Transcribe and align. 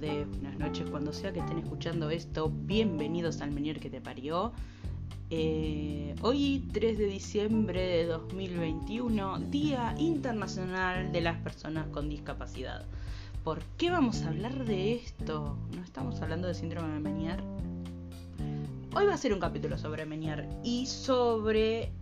tardes, 0.00 0.28
buenas 0.30 0.58
noches, 0.58 0.88
cuando 0.90 1.12
sea 1.12 1.32
que 1.32 1.40
estén 1.40 1.58
escuchando 1.58 2.08
esto, 2.10 2.50
bienvenidos 2.50 3.42
al 3.42 3.50
Menier 3.50 3.80
que 3.80 3.90
te 3.90 4.00
parió. 4.00 4.52
Eh, 5.28 6.14
hoy 6.22 6.66
3 6.72 6.96
de 6.96 7.06
diciembre 7.06 7.80
de 7.82 8.06
2021, 8.06 9.40
Día 9.50 9.94
Internacional 9.98 11.12
de 11.12 11.20
las 11.20 11.36
Personas 11.40 11.86
con 11.88 12.08
Discapacidad. 12.08 12.86
¿Por 13.44 13.62
qué 13.76 13.90
vamos 13.90 14.22
a 14.22 14.28
hablar 14.28 14.64
de 14.64 14.94
esto? 14.94 15.58
¿No 15.76 15.82
estamos 15.82 16.20
hablando 16.22 16.48
de 16.48 16.54
síndrome 16.54 16.94
de 16.94 17.00
Menier? 17.00 17.42
Hoy 18.94 19.06
va 19.06 19.14
a 19.14 19.18
ser 19.18 19.34
un 19.34 19.40
capítulo 19.40 19.76
sobre 19.76 20.06
Menier 20.06 20.48
y 20.64 20.86
sobre, 20.86 21.92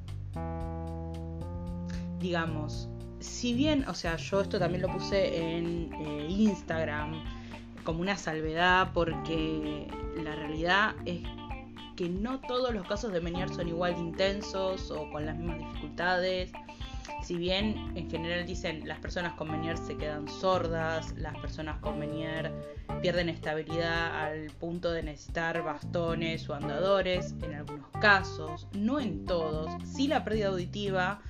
digamos, 2.21 2.89
si 3.19 3.55
bien, 3.55 3.85
o 3.89 3.95
sea, 3.95 4.17
yo 4.17 4.41
esto 4.41 4.61
también 4.61 4.83
lo 4.83 4.89
puse 4.93 5.57
en 5.57 5.93
eh, 5.95 6.27
Instagram 6.29 7.38
como 7.89 8.03
una 8.03 8.19
salvedad 8.19 8.91
porque 8.93 9.89
la 10.23 10.35
realidad 10.35 10.95
es 11.07 11.23
que 11.97 12.11
no 12.11 12.39
todos 12.39 12.75
los 12.75 12.87
casos 12.87 13.15
de 13.15 13.23
Menier 13.23 13.49
son 13.49 13.67
igual 13.67 13.95
de 13.95 14.01
intensos 14.01 14.91
o 14.91 15.11
con 15.11 15.25
las 15.25 15.35
mismas 15.39 15.59
dificultades. 15.61 16.53
Si 17.23 17.37
bien 17.37 17.95
en 17.97 18.11
general 18.11 18.45
dicen 18.47 18.87
las 18.87 18.99
personas 18.99 19.33
con 19.37 19.51
Menier 19.51 19.79
se 19.79 19.97
quedan 19.97 20.29
sordas, 20.29 21.15
las 21.17 21.35
personas 21.39 21.79
con 21.79 21.99
Menier 21.99 22.53
pierden 23.01 23.31
estabilidad 23.31 24.23
al 24.23 24.51
punto 24.61 24.93
de 24.93 25.05
necesitar 25.05 25.65
bastones 25.65 26.47
o 26.51 26.55
andadores, 26.55 27.35
en 27.41 27.55
algunos 27.55 27.89
casos, 28.03 28.69
no 28.75 29.01
en 29.01 29.25
todos. 29.25 29.73
Sí 29.83 30.09
la 30.09 30.27
pérdida 30.27 30.49
auditiva 30.49 31.23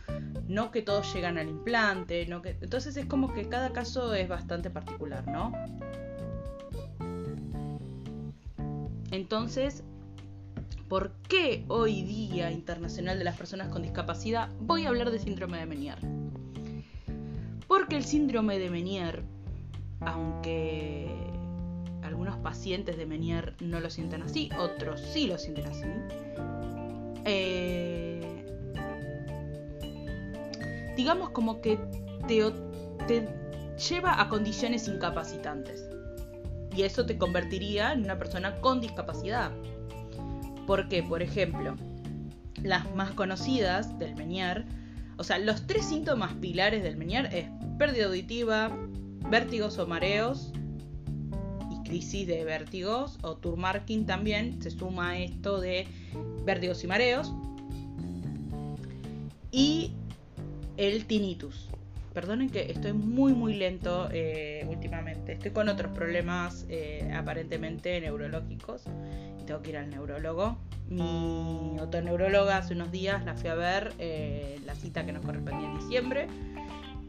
no 0.48 0.72
que 0.72 0.82
todos 0.82 1.14
llegan 1.14 1.38
al 1.38 1.48
implante, 1.48 2.26
no 2.26 2.42
que... 2.42 2.56
entonces 2.60 2.96
es 2.96 3.06
como 3.06 3.32
que 3.32 3.48
cada 3.48 3.72
caso 3.72 4.12
es 4.12 4.28
bastante 4.28 4.70
particular, 4.70 5.24
¿no? 5.28 5.52
Entonces, 9.10 9.82
¿por 10.88 11.12
qué 11.28 11.64
hoy 11.68 12.02
Día 12.02 12.50
Internacional 12.50 13.18
de 13.18 13.24
las 13.24 13.36
Personas 13.36 13.68
con 13.68 13.82
Discapacidad 13.82 14.50
voy 14.60 14.84
a 14.84 14.88
hablar 14.88 15.10
de 15.10 15.18
síndrome 15.18 15.58
de 15.58 15.66
Menier? 15.66 15.98
Porque 17.66 17.96
el 17.96 18.04
síndrome 18.04 18.58
de 18.58 18.70
Menier, 18.70 19.22
aunque 20.00 21.08
algunos 22.02 22.36
pacientes 22.38 22.96
de 22.96 23.06
Menier 23.06 23.54
no 23.60 23.80
lo 23.80 23.90
sientan 23.90 24.22
así, 24.22 24.50
otros 24.58 25.00
sí 25.12 25.26
lo 25.26 25.38
sienten 25.38 25.66
así, 25.66 25.84
eh, 27.24 28.44
digamos 30.96 31.30
como 31.30 31.60
que 31.60 31.78
te, 32.26 33.28
lleva 33.88 34.20
a 34.20 34.28
condiciones 34.28 34.88
incapacitantes. 34.88 35.88
Y 36.78 36.84
eso 36.84 37.04
te 37.04 37.18
convertiría 37.18 37.92
en 37.92 38.04
una 38.04 38.20
persona 38.20 38.60
con 38.60 38.80
discapacidad. 38.80 39.50
Porque, 40.64 41.02
por 41.02 41.22
ejemplo, 41.22 41.74
las 42.62 42.94
más 42.94 43.10
conocidas 43.14 43.98
del 43.98 44.14
Menier, 44.14 44.64
o 45.16 45.24
sea, 45.24 45.40
los 45.40 45.66
tres 45.66 45.86
síntomas 45.86 46.34
pilares 46.34 46.84
del 46.84 46.96
Menier 46.96 47.34
es 47.34 47.46
pérdida 47.80 48.06
auditiva, 48.06 48.70
vértigos 49.28 49.76
o 49.78 49.88
mareos 49.88 50.52
y 51.72 51.88
crisis 51.88 52.28
de 52.28 52.44
vértigos 52.44 53.18
o 53.22 53.34
tour 53.34 53.56
marking 53.56 54.06
también, 54.06 54.62
se 54.62 54.70
suma 54.70 55.18
esto 55.18 55.60
de 55.60 55.88
vértigos 56.44 56.84
y 56.84 56.86
mareos. 56.86 57.32
Y 59.50 59.90
el 60.76 61.06
tinnitus. 61.06 61.67
Perdonen 62.18 62.50
que 62.50 62.68
estoy 62.72 62.94
muy 62.94 63.32
muy 63.32 63.54
lento 63.54 64.08
eh, 64.10 64.66
últimamente. 64.68 65.34
Estoy 65.34 65.52
con 65.52 65.68
otros 65.68 65.92
problemas 65.92 66.66
eh, 66.68 67.12
aparentemente 67.14 68.00
neurológicos 68.00 68.82
y 69.40 69.44
tengo 69.44 69.62
que 69.62 69.70
ir 69.70 69.76
al 69.76 69.88
neurólogo. 69.88 70.58
Mi 70.88 71.76
otoneuróloga 71.78 72.56
hace 72.56 72.74
unos 72.74 72.90
días 72.90 73.24
la 73.24 73.34
fui 73.34 73.50
a 73.50 73.54
ver, 73.54 73.92
eh, 74.00 74.58
la 74.66 74.74
cita 74.74 75.06
que 75.06 75.12
nos 75.12 75.24
correspondía 75.24 75.68
en 75.68 75.78
diciembre. 75.78 76.26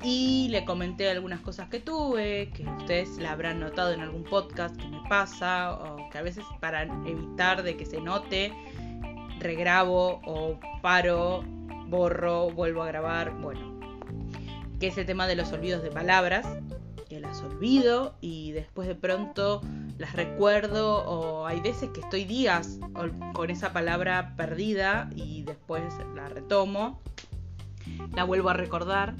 Y 0.03 0.49
le 0.51 0.63
comenté 0.63 1.09
algunas 1.09 1.39
cosas 1.39 1.69
que 1.69 1.79
tuve, 1.79 2.51
que 2.53 2.67
ustedes 2.77 3.17
la 3.17 3.31
habrán 3.31 3.59
notado 3.59 3.91
en 3.93 4.01
algún 4.01 4.25
podcast 4.25 4.77
que 4.77 4.87
me 4.89 5.01
pasa, 5.09 5.73
o 5.73 6.07
que 6.11 6.19
a 6.19 6.21
veces 6.21 6.43
para 6.59 6.83
evitar 6.83 7.63
de 7.63 7.75
que 7.75 7.87
se 7.87 7.99
note, 7.99 8.53
regrabo 9.39 10.21
o 10.23 10.59
paro 10.83 11.43
borro, 11.87 12.51
vuelvo 12.51 12.83
a 12.83 12.87
grabar, 12.87 13.33
bueno, 13.41 13.78
que 14.79 14.87
es 14.87 14.97
el 14.97 15.05
tema 15.05 15.27
de 15.27 15.35
los 15.35 15.51
olvidos 15.51 15.83
de 15.83 15.91
palabras, 15.91 16.47
que 17.09 17.19
las 17.19 17.41
olvido 17.41 18.15
y 18.21 18.51
después 18.51 18.87
de 18.87 18.95
pronto 18.95 19.61
las 19.97 20.13
recuerdo 20.13 21.03
o 21.05 21.45
hay 21.45 21.59
veces 21.59 21.89
que 21.89 22.01
estoy 22.01 22.23
días 22.23 22.79
con 23.33 23.49
esa 23.49 23.73
palabra 23.73 24.35
perdida 24.37 25.09
y 25.15 25.43
después 25.43 25.83
la 26.15 26.29
retomo, 26.29 27.01
la 28.15 28.23
vuelvo 28.23 28.49
a 28.49 28.53
recordar. 28.53 29.15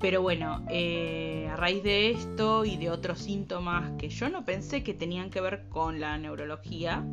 Pero 0.00 0.22
bueno, 0.22 0.64
eh, 0.70 1.48
a 1.50 1.56
raíz 1.56 1.82
de 1.82 2.10
esto 2.10 2.64
y 2.64 2.76
de 2.76 2.90
otros 2.90 3.18
síntomas 3.18 3.90
que 3.98 4.08
yo 4.10 4.28
no 4.28 4.44
pensé 4.44 4.84
que 4.84 4.94
tenían 4.94 5.30
que 5.30 5.40
ver 5.40 5.68
con 5.70 5.98
la 5.98 6.16
neurología, 6.18 7.04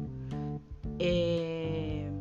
eh, 1.00 2.12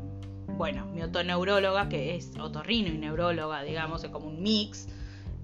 bueno, 0.57 0.87
mi 0.87 1.03
otoneuróloga, 1.03 1.89
que 1.91 2.17
es 2.17 2.33
otorrino 2.39 2.89
y 2.89 2.97
neuróloga, 2.97 3.63
digamos, 3.63 4.05
es 4.05 4.11
como 4.11 4.29
un 4.29 4.43
mix, 4.43 4.89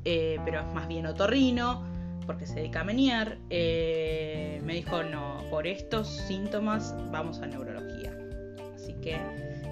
eh, 0.05 0.39
pero 0.45 0.61
es 0.61 0.75
más 0.75 0.89
bien 0.89 1.07
otorrino, 1.07 1.85
porque 2.27 2.47
se 2.47 2.57
dedica 2.57 2.83
a 2.83 2.85
menear, 2.85 3.39
eh, 3.51 4.61
me 4.65 4.75
dijo, 4.75 5.03
no, 5.03 5.39
por 5.51 5.67
estos 5.67 6.09
síntomas 6.09 6.95
vamos 7.11 7.41
a 7.41 7.47
neurología. 7.47 8.17
Así 8.75 8.95
que 8.95 9.19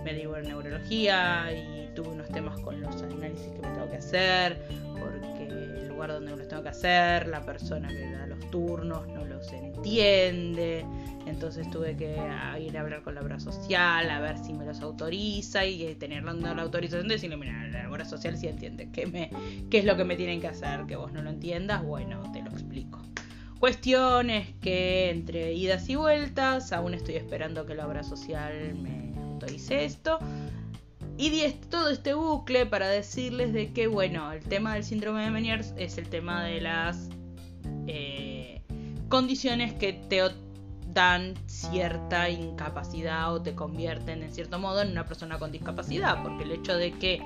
me 0.04 0.14
digo 0.14 0.36
en 0.36 0.44
neurología 0.44 1.52
y 1.52 1.88
tuve 1.94 2.08
unos 2.08 2.28
temas 2.28 2.58
con 2.60 2.80
los 2.80 3.02
análisis 3.02 3.46
que 3.52 3.60
me 3.60 3.68
tengo 3.68 3.90
que 3.90 3.96
hacer, 3.96 4.62
porque 4.98 5.48
el 5.48 5.88
lugar 5.88 6.12
donde 6.12 6.30
me 6.32 6.36
los 6.36 6.48
tengo 6.48 6.62
que 6.62 6.68
hacer, 6.68 7.26
la 7.28 7.40
persona 7.42 7.88
que 7.88 8.10
da 8.10 8.26
los 8.26 8.50
turnos 8.50 9.06
no 9.08 9.24
los 9.24 9.52
entiende, 9.52 10.84
entonces 11.26 11.68
tuve 11.70 11.96
que 11.96 12.12
ir 12.60 12.76
a 12.76 12.80
hablar 12.80 13.02
con 13.02 13.14
la 13.14 13.20
obra 13.20 13.38
social, 13.40 14.10
a 14.10 14.20
ver 14.20 14.38
si 14.38 14.52
me 14.52 14.64
los 14.64 14.80
autoriza 14.80 15.64
y 15.66 15.94
tener 15.96 16.24
la, 16.24 16.62
autorización 16.62 17.08
de 17.08 17.14
decirle, 17.14 17.36
mira, 17.36 17.66
la 17.68 17.90
obra 17.90 18.04
social 18.04 18.36
si 18.36 18.48
entiende 18.48 18.90
qué, 18.92 19.06
me, 19.06 19.30
qué 19.70 19.78
es 19.78 19.84
lo 19.84 19.96
que 19.96 20.04
me 20.04 20.16
tienen 20.16 20.40
que 20.40 20.48
hacer, 20.48 20.86
que 20.86 20.96
vos 20.96 21.12
no 21.12 21.22
lo 21.22 21.30
entiendas, 21.30 21.84
bueno, 21.84 22.30
te 22.32 22.42
lo 22.42 22.50
explico. 22.50 23.07
Cuestiones 23.60 24.54
que 24.60 25.10
entre 25.10 25.52
idas 25.52 25.88
y 25.88 25.96
vueltas, 25.96 26.72
aún 26.72 26.94
estoy 26.94 27.16
esperando 27.16 27.66
que 27.66 27.74
la 27.74 27.86
obra 27.86 28.04
social 28.04 28.74
me 28.74 29.14
autorice 29.20 29.84
esto. 29.84 30.18
Y 31.16 31.42
todo 31.68 31.90
este 31.90 32.14
bucle 32.14 32.64
para 32.66 32.88
decirles 32.88 33.52
de 33.52 33.72
que, 33.72 33.88
bueno, 33.88 34.30
el 34.30 34.44
tema 34.44 34.74
del 34.74 34.84
síndrome 34.84 35.24
de 35.24 35.30
Menier 35.30 35.64
es 35.76 35.98
el 35.98 36.08
tema 36.08 36.44
de 36.44 36.60
las 36.60 37.08
eh, 37.88 38.62
condiciones 39.08 39.72
que 39.72 39.94
te 39.94 40.22
dan 40.92 41.34
cierta 41.46 42.30
incapacidad 42.30 43.34
o 43.34 43.42
te 43.42 43.54
convierten 43.54 44.22
en 44.22 44.32
cierto 44.32 44.60
modo 44.60 44.82
en 44.82 44.92
una 44.92 45.06
persona 45.06 45.40
con 45.40 45.50
discapacidad, 45.50 46.22
porque 46.22 46.44
el 46.44 46.52
hecho 46.52 46.76
de 46.76 46.92
que 46.92 47.20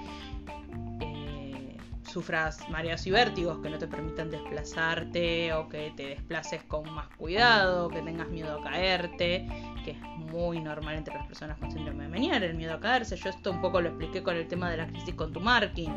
sufras 2.12 2.68
mareos 2.68 3.06
y 3.06 3.10
vértigos 3.10 3.58
que 3.58 3.70
no 3.70 3.78
te 3.78 3.86
permitan 3.86 4.30
desplazarte 4.30 5.52
o 5.54 5.68
que 5.68 5.92
te 5.96 6.08
desplaces 6.08 6.62
con 6.64 6.92
más 6.94 7.08
cuidado, 7.16 7.88
que 7.88 8.02
tengas 8.02 8.28
miedo 8.28 8.60
a 8.60 8.62
caerte, 8.62 9.46
que 9.84 9.92
es 9.92 10.00
muy 10.00 10.60
normal 10.60 10.96
entre 10.96 11.14
las 11.14 11.26
personas 11.26 11.58
con 11.58 11.72
síndrome 11.72 12.04
de 12.04 12.08
Menier, 12.10 12.44
el 12.44 12.54
miedo 12.54 12.74
a 12.74 12.80
caerse. 12.80 13.16
Yo 13.16 13.30
esto 13.30 13.50
un 13.50 13.60
poco 13.60 13.80
lo 13.80 13.88
expliqué 13.88 14.22
con 14.22 14.36
el 14.36 14.46
tema 14.46 14.70
de 14.70 14.76
la 14.76 14.86
crisis 14.86 15.14
con 15.14 15.32
tu 15.32 15.40
marking. 15.40 15.92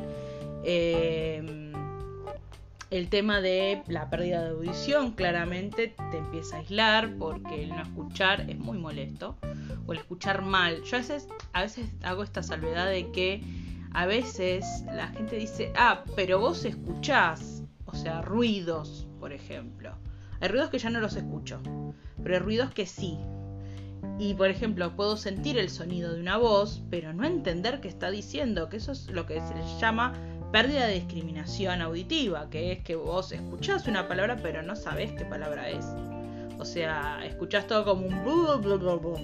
Eh, 0.63 1.65
el 2.91 3.09
tema 3.09 3.41
de 3.41 3.83
la 3.87 4.09
pérdida 4.09 4.43
de 4.43 4.49
audición 4.51 5.11
claramente 5.11 5.95
te 6.11 6.17
empieza 6.17 6.55
a 6.55 6.59
aislar 6.59 7.15
porque 7.17 7.63
el 7.63 7.69
no 7.69 7.81
escuchar 7.81 8.49
es 8.49 8.57
muy 8.57 8.77
molesto 8.77 9.35
o 9.85 9.93
el 9.93 9.99
escuchar 9.99 10.43
mal. 10.43 10.81
Yo 10.83 10.97
a 10.97 10.99
veces, 10.99 11.27
a 11.53 11.61
veces 11.61 11.89
hago 12.03 12.23
esta 12.23 12.43
salvedad 12.43 12.87
de 12.87 13.11
que 13.11 13.43
a 13.95 14.05
veces 14.05 14.83
la 14.93 15.07
gente 15.07 15.37
dice, 15.37 15.71
ah, 15.77 16.03
pero 16.17 16.37
vos 16.37 16.65
escuchás, 16.65 17.63
o 17.85 17.95
sea, 17.95 18.21
ruidos, 18.21 19.07
por 19.21 19.31
ejemplo. 19.31 19.95
Hay 20.41 20.49
ruidos 20.49 20.69
que 20.69 20.79
ya 20.79 20.89
no 20.89 20.99
los 20.99 21.15
escucho, 21.15 21.61
pero 22.21 22.35
hay 22.35 22.41
ruidos 22.41 22.71
que 22.71 22.85
sí. 22.85 23.17
Y 24.19 24.33
por 24.33 24.49
ejemplo, 24.49 24.93
puedo 24.97 25.15
sentir 25.15 25.57
el 25.57 25.69
sonido 25.69 26.13
de 26.13 26.19
una 26.19 26.35
voz, 26.35 26.83
pero 26.89 27.13
no 27.13 27.25
entender 27.25 27.79
qué 27.79 27.87
está 27.87 28.11
diciendo, 28.11 28.67
que 28.67 28.77
eso 28.77 28.91
es 28.91 29.09
lo 29.09 29.25
que 29.25 29.39
se 29.39 29.79
llama 29.79 30.11
pérdida 30.51 30.87
de 30.87 30.95
discriminación 30.95 31.81
auditiva, 31.81 32.49
que 32.49 32.73
es 32.73 32.83
que 32.83 32.97
vos 32.97 33.31
escuchás 33.31 33.87
una 33.87 34.09
palabra 34.09 34.37
pero 34.43 34.61
no 34.61 34.75
sabés 34.75 35.13
qué 35.13 35.23
palabra 35.23 35.69
es. 35.69 35.85
O 36.59 36.65
sea, 36.65 37.25
escuchás 37.25 37.65
todo 37.65 37.85
como 37.85 38.07
un 38.07 38.23
blu, 38.23 39.17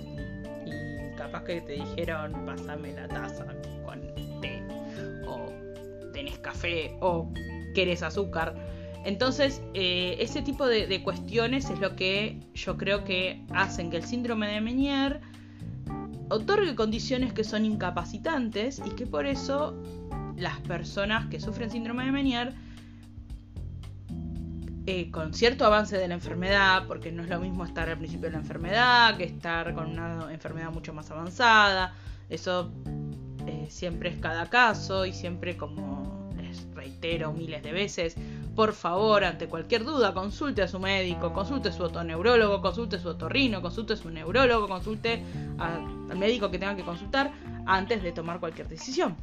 y 0.66 1.16
capaz 1.18 1.44
que 1.44 1.60
te 1.60 1.74
dijeron 1.74 2.46
pásame 2.46 2.94
la 2.94 3.10
taza 3.10 3.46
tenés 6.22 6.38
café 6.38 6.96
o 7.00 7.32
querés 7.74 8.04
azúcar. 8.04 8.56
Entonces, 9.04 9.62
eh, 9.74 10.18
ese 10.20 10.44
tipo 10.44 10.68
de, 10.68 11.02
cuestiones 11.04 11.70
es 11.72 11.80
lo 11.80 11.96
que 11.96 12.40
yo 12.54 12.78
creo 12.78 13.04
que 13.04 13.44
hacen 13.52 13.90
que 13.90 13.98
el 13.98 14.04
síndrome 14.04 14.48
de 14.48 14.62
Menier 14.62 15.22
otorgue 16.30 16.76
condiciones 16.76 17.34
que 17.34 17.44
son 17.44 17.66
incapacitantes 17.66 18.82
y 18.86 18.92
que 18.92 19.08
por 19.08 19.26
eso 19.26 19.76
las 20.38 20.60
personas 20.60 21.26
que 21.26 21.40
sufren 21.40 21.72
síndrome 21.72 22.06
de 22.06 22.12
Menier, 22.12 22.54
eh, 24.86 25.10
con 25.10 25.34
cierto 25.34 25.66
avance 25.66 25.98
de 25.98 26.08
la 26.08 26.14
enfermedad, 26.14 26.86
porque 26.88 27.12
no 27.12 27.24
es 27.24 27.30
lo 27.30 27.40
mismo 27.40 27.66
estar 27.66 27.90
al 27.90 27.98
principio 27.98 28.28
de 28.28 28.34
la 28.34 28.40
enfermedad 28.40 29.18
que 29.18 29.24
estar 29.24 29.74
con 29.74 29.88
una 29.88 30.32
enfermedad 30.32 30.72
mucho 30.72 30.94
más 30.94 31.10
avanzada, 31.10 31.96
eso 32.30 32.72
eh, 33.48 33.66
siempre 33.70 34.10
es 34.10 34.18
cada 34.18 34.48
caso 34.50 35.06
y 35.06 35.14
siempre 35.14 35.58
como 35.58 36.01
miles 37.34 37.64
de 37.64 37.72
veces, 37.72 38.16
por 38.56 38.74
favor, 38.74 39.24
ante 39.24 39.48
cualquier 39.48 39.86
duda, 39.86 40.14
consulte 40.14 40.62
a 40.62 40.68
su 40.68 40.80
médico, 40.80 41.32
consulte 41.34 41.70
a 41.70 41.72
su 41.72 41.84
otoneurólogo, 41.84 42.62
consulte 42.62 42.98
a 42.98 43.00
su 43.00 43.10
otorrino, 43.10 43.62
consulte 43.62 43.94
a 43.94 43.98
su 43.98 44.10
neurólogo, 44.10 44.68
consulte 44.68 45.24
al 45.58 46.18
médico 46.18 46.52
que 46.52 46.60
tenga 46.60 46.76
que 46.76 46.84
consultar 46.84 47.32
antes 47.66 48.04
de 48.04 48.12
tomar 48.12 48.40
cualquier 48.40 48.68
decisión. 48.68 49.16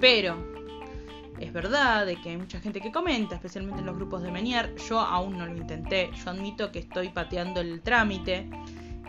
Pero 0.00 0.36
es 1.40 1.52
verdad 1.52 2.06
de 2.06 2.16
que 2.16 2.30
hay 2.30 2.36
mucha 2.36 2.60
gente 2.60 2.80
que 2.80 2.92
comenta, 2.92 3.34
especialmente 3.34 3.80
en 3.80 3.86
los 3.86 3.96
grupos 3.96 4.22
de 4.22 4.30
Menier. 4.30 4.74
Yo 4.88 5.00
aún 5.00 5.36
no 5.36 5.46
lo 5.46 5.56
intenté. 5.56 6.10
Yo 6.24 6.30
admito 6.30 6.70
que 6.70 6.78
estoy 6.80 7.08
pateando 7.08 7.60
el 7.60 7.80
trámite. 7.80 8.48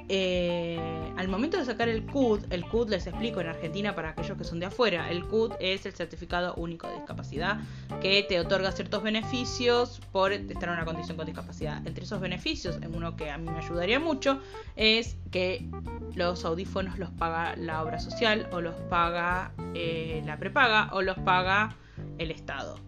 Eh, 0.07 0.79
al 1.17 1.27
momento 1.27 1.57
de 1.57 1.65
sacar 1.65 1.89
el 1.89 2.05
CUD, 2.05 2.45
el 2.51 2.65
CUD 2.65 2.89
les 2.89 3.07
explico 3.07 3.41
en 3.41 3.47
Argentina 3.47 3.95
para 3.95 4.09
aquellos 4.09 4.37
que 4.37 4.43
son 4.43 4.59
de 4.59 4.67
afuera, 4.67 5.09
el 5.09 5.25
CUD 5.25 5.53
es 5.59 5.85
el 5.85 5.93
certificado 5.93 6.53
único 6.55 6.87
de 6.87 6.95
discapacidad 6.95 7.59
que 8.01 8.23
te 8.23 8.39
otorga 8.39 8.71
ciertos 8.71 9.01
beneficios 9.01 9.99
por 10.11 10.31
estar 10.31 10.63
en 10.63 10.69
una 10.69 10.85
condición 10.85 11.17
con 11.17 11.25
discapacidad. 11.25 11.85
Entre 11.87 12.03
esos 12.03 12.19
beneficios, 12.21 12.77
en 12.81 12.95
uno 12.95 13.15
que 13.15 13.31
a 13.31 13.37
mí 13.37 13.49
me 13.49 13.57
ayudaría 13.57 13.99
mucho, 13.99 14.39
es 14.75 15.17
que 15.31 15.67
los 16.13 16.45
audífonos 16.45 16.99
los 16.99 17.09
paga 17.11 17.55
la 17.55 17.81
obra 17.81 17.99
social 17.99 18.47
o 18.51 18.61
los 18.61 18.75
paga 18.89 19.53
eh, 19.73 20.21
la 20.25 20.37
prepaga 20.37 20.89
o 20.93 21.01
los 21.01 21.17
paga 21.19 21.75
el 22.17 22.31
Estado 22.31 22.79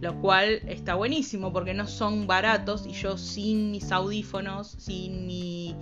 lo 0.00 0.20
cual 0.20 0.60
está 0.66 0.94
buenísimo 0.94 1.52
porque 1.52 1.74
no 1.74 1.86
son 1.86 2.26
baratos 2.26 2.86
y 2.86 2.92
yo 2.92 3.16
sin 3.16 3.70
mis 3.70 3.92
audífonos, 3.92 4.76
sin 4.78 5.26
mi... 5.26 5.74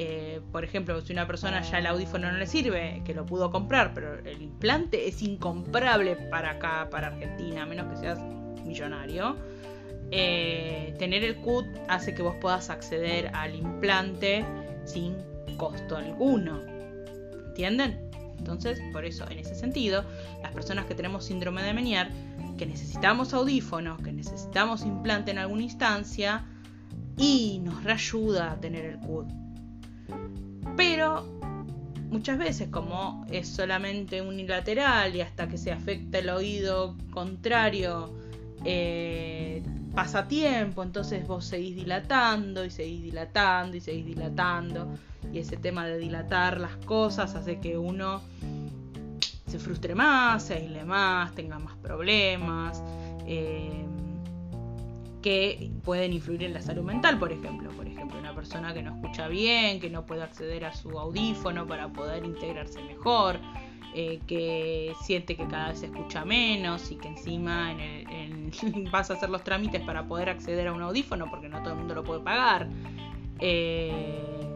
Eh, 0.00 0.40
por 0.52 0.62
ejemplo, 0.62 1.00
si 1.00 1.12
una 1.12 1.26
persona 1.26 1.60
ya 1.62 1.78
el 1.78 1.86
audífono 1.86 2.30
no 2.30 2.38
le 2.38 2.46
sirve, 2.46 3.02
que 3.04 3.14
lo 3.14 3.26
pudo 3.26 3.50
comprar, 3.50 3.94
pero 3.94 4.14
el 4.20 4.42
implante 4.42 5.08
es 5.08 5.22
incomparable 5.22 6.14
para 6.30 6.50
acá, 6.50 6.88
para 6.88 7.08
Argentina, 7.08 7.64
a 7.64 7.66
menos 7.66 7.92
que 7.92 7.96
seas 7.96 8.20
millonario. 8.64 9.36
Eh, 10.10 10.94
tener 10.98 11.24
el 11.24 11.36
CUT 11.36 11.66
hace 11.88 12.14
que 12.14 12.22
vos 12.22 12.36
puedas 12.40 12.70
acceder 12.70 13.30
al 13.34 13.56
implante 13.56 14.44
sin 14.84 15.16
costo 15.56 15.96
alguno. 15.96 16.60
¿Entienden? 17.48 18.07
Entonces, 18.38 18.80
por 18.92 19.04
eso, 19.04 19.28
en 19.30 19.38
ese 19.38 19.54
sentido, 19.54 20.04
las 20.42 20.52
personas 20.52 20.86
que 20.86 20.94
tenemos 20.94 21.24
síndrome 21.24 21.62
de 21.62 21.74
Menier 21.74 22.08
que 22.58 22.66
necesitamos 22.66 23.32
audífonos, 23.32 24.02
que 24.02 24.12
necesitamos 24.12 24.82
implante 24.82 25.30
en 25.30 25.38
alguna 25.38 25.62
instancia 25.62 26.44
y 27.16 27.60
nos 27.62 27.84
reayuda 27.84 28.52
a 28.52 28.60
tener 28.60 28.84
el 28.84 28.98
CUD. 28.98 29.26
Pero 30.76 31.38
muchas 32.10 32.38
veces 32.38 32.68
como 32.68 33.24
es 33.30 33.48
solamente 33.48 34.22
unilateral 34.22 35.14
y 35.14 35.20
hasta 35.20 35.48
que 35.48 35.56
se 35.58 35.72
afecta 35.72 36.18
el 36.18 36.30
oído 36.30 36.96
contrario 37.10 38.14
eh, 38.64 39.62
pasa 39.94 40.26
tiempo, 40.26 40.82
entonces 40.82 41.26
vos 41.26 41.44
seguís 41.44 41.76
dilatando 41.76 42.64
y 42.64 42.70
seguís 42.70 43.02
dilatando 43.02 43.76
y 43.76 43.80
seguís 43.80 44.06
dilatando 44.06 44.94
y 45.32 45.38
ese 45.38 45.56
tema 45.56 45.86
de 45.86 45.98
dilatar 45.98 46.60
las 46.60 46.76
cosas 46.76 47.34
hace 47.34 47.58
que 47.60 47.76
uno 47.78 48.20
se 49.46 49.58
frustre 49.58 49.94
más, 49.94 50.44
se 50.44 50.54
aísle 50.54 50.84
más, 50.84 51.34
tenga 51.34 51.58
más 51.58 51.76
problemas, 51.76 52.82
eh, 53.26 53.84
que 55.22 55.70
pueden 55.84 56.12
influir 56.12 56.44
en 56.44 56.52
la 56.52 56.62
salud 56.62 56.82
mental, 56.82 57.18
por 57.18 57.32
ejemplo. 57.32 57.70
Por 57.70 57.86
ejemplo, 57.86 58.18
una 58.18 58.34
persona 58.34 58.72
que 58.72 58.82
no 58.82 58.94
escucha 58.94 59.28
bien, 59.28 59.80
que 59.80 59.90
no 59.90 60.06
puede 60.06 60.22
acceder 60.22 60.64
a 60.64 60.74
su 60.74 60.98
audífono 60.98 61.66
para 61.66 61.88
poder 61.88 62.24
integrarse 62.24 62.82
mejor, 62.82 63.38
eh, 63.94 64.20
que 64.26 64.92
siente 65.02 65.34
que 65.34 65.46
cada 65.48 65.70
vez 65.70 65.80
se 65.80 65.86
escucha 65.86 66.24
menos 66.24 66.90
y 66.92 66.96
que 66.96 67.08
encima 67.08 67.72
en 67.72 68.50
vas 68.92 69.10
a 69.10 69.14
hacer 69.14 69.30
los 69.30 69.42
trámites 69.42 69.82
para 69.82 70.06
poder 70.06 70.28
acceder 70.28 70.68
a 70.68 70.72
un 70.72 70.82
audífono 70.82 71.28
porque 71.30 71.48
no 71.48 71.62
todo 71.62 71.72
el 71.72 71.78
mundo 71.78 71.94
lo 71.94 72.04
puede 72.04 72.20
pagar. 72.20 72.68
Eh, 73.40 74.47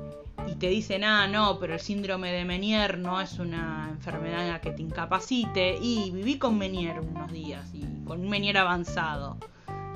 y 0.47 0.55
te 0.57 0.69
dicen, 0.69 1.05
ah, 1.05 1.27
no, 1.27 1.59
pero 1.59 1.75
el 1.75 1.81
síndrome 1.81 2.33
de 2.33 2.45
Menier 2.45 2.99
no 2.99 3.21
es 3.21 3.39
una 3.39 3.89
enfermedad 3.91 4.61
que 4.61 4.71
te 4.71 4.83
incapacite. 4.83 5.79
Y 5.81 6.11
viví 6.11 6.39
con 6.39 6.59
Menier 6.59 7.01
unos 7.01 7.33
días, 7.33 7.71
y 7.75 7.85
con 8.05 8.21
un 8.21 8.29
Menier 8.29 8.59
avanzado. 8.59 9.39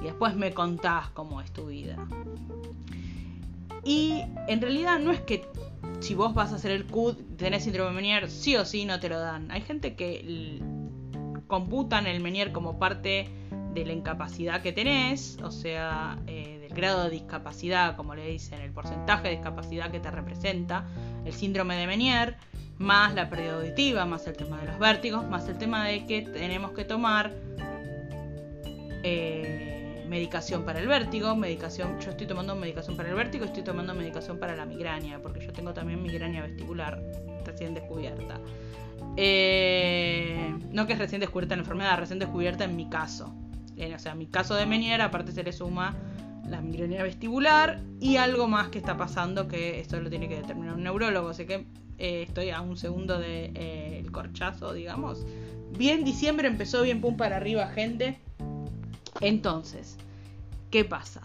Y 0.00 0.04
después 0.04 0.34
me 0.36 0.52
contás 0.52 1.08
cómo 1.10 1.40
es 1.40 1.52
tu 1.52 1.66
vida. 1.66 1.96
Y 3.84 4.22
en 4.48 4.60
realidad 4.60 4.98
no 4.98 5.12
es 5.12 5.20
que 5.20 5.46
si 6.00 6.14
vos 6.14 6.34
vas 6.34 6.52
a 6.52 6.56
hacer 6.56 6.72
el 6.72 6.86
CUD, 6.86 7.16
tenés 7.36 7.64
síndrome 7.64 7.90
de 7.90 7.96
Menier, 7.96 8.30
sí 8.30 8.56
o 8.56 8.64
sí 8.64 8.84
no 8.84 9.00
te 9.00 9.08
lo 9.08 9.18
dan. 9.18 9.50
Hay 9.50 9.62
gente 9.62 9.94
que 9.94 10.60
computan 11.46 12.06
el 12.06 12.20
Menier 12.20 12.52
como 12.52 12.78
parte 12.78 13.28
de 13.74 13.84
la 13.84 13.92
incapacidad 13.92 14.62
que 14.62 14.72
tenés, 14.72 15.38
o 15.42 15.50
sea, 15.50 16.18
eh, 16.26 16.55
grado 16.76 17.04
de 17.04 17.10
discapacidad, 17.10 17.96
como 17.96 18.14
le 18.14 18.26
dicen, 18.26 18.60
el 18.60 18.70
porcentaje 18.70 19.24
de 19.24 19.30
discapacidad 19.36 19.90
que 19.90 20.00
te 20.00 20.10
representa, 20.10 20.86
el 21.24 21.32
síndrome 21.32 21.76
de 21.76 21.86
Menier, 21.86 22.36
más 22.78 23.14
la 23.14 23.28
pérdida 23.28 23.56
auditiva, 23.56 24.04
más 24.04 24.26
el 24.26 24.36
tema 24.36 24.60
de 24.60 24.66
los 24.66 24.78
vértigos, 24.78 25.26
más 25.28 25.48
el 25.48 25.58
tema 25.58 25.86
de 25.86 26.06
que 26.06 26.22
tenemos 26.22 26.72
que 26.72 26.84
tomar 26.84 27.32
eh, 29.02 30.04
medicación 30.08 30.64
para 30.64 30.78
el 30.78 30.86
vértigo, 30.86 31.34
medicación, 31.34 31.98
yo 32.00 32.10
estoy 32.10 32.26
tomando 32.26 32.54
medicación 32.54 32.96
para 32.96 33.08
el 33.08 33.14
vértigo, 33.14 33.44
estoy 33.44 33.64
tomando 33.64 33.94
medicación 33.94 34.38
para 34.38 34.54
la 34.54 34.66
migraña, 34.66 35.18
porque 35.20 35.44
yo 35.44 35.52
tengo 35.52 35.72
también 35.72 36.02
migraña 36.02 36.42
vestibular 36.42 37.02
recién 37.44 37.74
descubierta. 37.74 38.38
Eh, 39.16 40.54
no 40.70 40.86
que 40.86 40.92
es 40.92 40.98
recién 40.98 41.20
descubierta 41.20 41.56
la 41.56 41.62
enfermedad, 41.62 41.98
recién 41.98 42.18
descubierta 42.18 42.64
en 42.64 42.76
mi 42.76 42.88
caso 42.88 43.34
o 43.94 43.98
sea, 43.98 44.14
mi 44.14 44.26
caso 44.26 44.54
de 44.54 44.66
Menier, 44.66 45.02
aparte 45.02 45.32
se 45.32 45.42
le 45.42 45.52
suma 45.52 45.94
la 46.48 46.60
migraña 46.60 47.02
vestibular 47.02 47.82
y 48.00 48.16
algo 48.16 48.48
más 48.48 48.68
que 48.68 48.78
está 48.78 48.96
pasando 48.96 49.48
que 49.48 49.80
esto 49.80 50.00
lo 50.00 50.10
tiene 50.10 50.28
que 50.28 50.36
determinar 50.36 50.74
un 50.74 50.84
neurólogo. 50.84 51.28
Así 51.28 51.46
que 51.46 51.66
eh, 51.98 52.24
estoy 52.26 52.50
a 52.50 52.60
un 52.60 52.76
segundo 52.76 53.18
del 53.18 53.52
de, 53.52 54.00
eh, 54.00 54.06
corchazo, 54.10 54.72
digamos. 54.72 55.26
Bien, 55.76 56.04
diciembre 56.04 56.48
empezó 56.48 56.82
bien 56.82 57.00
pum 57.00 57.16
para 57.16 57.36
arriba, 57.36 57.66
gente. 57.68 58.18
Entonces, 59.20 59.96
¿qué 60.70 60.84
pasa? 60.84 61.22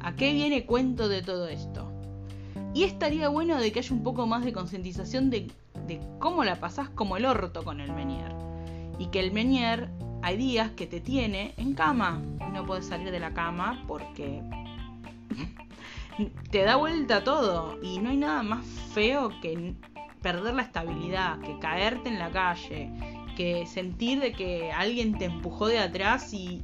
¿A 0.00 0.14
qué 0.14 0.32
viene 0.32 0.66
cuento 0.66 1.08
de 1.08 1.22
todo 1.22 1.48
esto? 1.48 1.90
Y 2.74 2.84
estaría 2.84 3.28
bueno 3.28 3.60
de 3.60 3.70
que 3.70 3.80
haya 3.80 3.94
un 3.94 4.02
poco 4.02 4.26
más 4.26 4.44
de 4.44 4.52
concientización 4.52 5.30
de, 5.30 5.50
de 5.86 6.00
cómo 6.18 6.44
la 6.44 6.56
pasás 6.56 6.88
como 6.90 7.16
el 7.16 7.24
orto 7.24 7.62
con 7.64 7.80
el 7.80 7.92
Menier. 7.92 8.32
Y 8.98 9.06
que 9.06 9.20
el 9.20 9.32
Menier 9.32 9.88
hay 10.22 10.36
días 10.36 10.70
que 10.70 10.86
te 10.86 11.00
tiene 11.00 11.54
en 11.56 11.74
cama 11.74 12.22
y 12.48 12.52
no 12.52 12.64
puedes 12.64 12.86
salir 12.86 13.10
de 13.10 13.20
la 13.20 13.34
cama 13.34 13.84
porque 13.86 14.42
te 16.50 16.62
da 16.62 16.76
vuelta 16.76 17.24
todo 17.24 17.78
y 17.82 17.98
no 17.98 18.10
hay 18.10 18.16
nada 18.16 18.42
más 18.42 18.64
feo 18.94 19.32
que 19.40 19.74
perder 20.20 20.54
la 20.54 20.62
estabilidad, 20.62 21.40
que 21.40 21.58
caerte 21.58 22.08
en 22.08 22.18
la 22.18 22.30
calle, 22.30 22.90
que 23.36 23.66
sentir 23.66 24.20
de 24.20 24.32
que 24.32 24.70
alguien 24.72 25.18
te 25.18 25.24
empujó 25.24 25.66
de 25.66 25.78
atrás 25.78 26.32
y, 26.32 26.62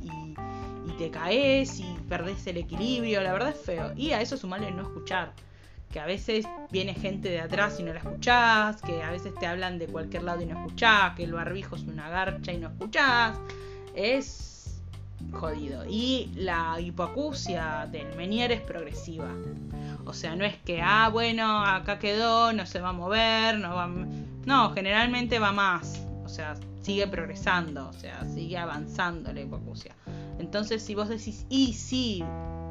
te 0.97 1.11
caes 1.12 1.79
y 1.79 1.85
perdés 2.09 2.45
el 2.49 2.57
equilibrio, 2.57 3.23
la 3.23 3.33
verdad 3.33 3.50
es 3.50 3.61
feo. 3.61 3.93
Y 3.95 4.11
a 4.11 4.21
eso 4.21 4.37
sumarle 4.37 4.73
no 4.73 4.83
escuchar 4.83 5.33
que 5.90 6.00
a 6.00 6.07
veces 6.07 6.47
viene 6.71 6.95
gente 6.95 7.28
de 7.30 7.40
atrás 7.40 7.78
y 7.80 7.83
no 7.83 7.92
la 7.92 8.00
escuchás, 8.00 8.83
que 8.83 9.02
a 9.02 9.11
veces 9.11 9.35
te 9.35 9.47
hablan 9.47 9.78
de 9.78 9.87
cualquier 9.87 10.25
lado 10.25 10.42
y 10.42 10.47
no 10.47 10.59
escuchás, 10.59 11.14
que 11.14 11.25
el 11.25 11.33
barbijo 11.33 11.76
es 11.76 11.83
una 11.83 12.09
garcha 12.11 12.52
y 12.52 12.59
no 12.59 12.68
escuchás. 12.68 13.38
Es 13.95 14.80
jodido. 15.33 15.85
Y 15.88 16.30
la 16.35 16.78
hipoacusia 16.80 17.88
del 17.90 18.14
Menier 18.16 18.52
es 18.52 18.61
progresiva. 18.61 19.28
O 20.04 20.12
sea, 20.12 20.37
no 20.37 20.45
es 20.45 20.57
que, 20.59 20.80
ah, 20.83 21.09
bueno, 21.11 21.64
acá 21.64 21.99
quedó, 21.99 22.52
no 22.52 22.66
se 22.66 22.80
va 22.80 22.90
a 22.90 22.92
mover, 22.92 23.59
no 23.59 23.75
va... 23.75 23.88
No, 24.47 24.71
generalmente 24.73 25.38
va 25.38 25.52
más. 25.52 26.02
O 26.25 26.28
sea, 26.28 26.54
sigue 26.83 27.07
progresando, 27.07 27.88
o 27.88 27.92
sea, 27.92 28.25
sigue 28.25 28.57
avanzando 28.57 29.33
la 29.33 29.40
hipoacusia. 29.40 29.95
Entonces, 30.38 30.83
si 30.83 30.95
vos 30.95 31.09
decís, 31.09 31.45
y 31.50 31.73
sí, 31.75 32.25